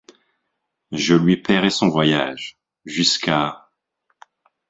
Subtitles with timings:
[0.93, 2.57] Je lui payerai son voyage...
[2.85, 3.69] jusqu’à...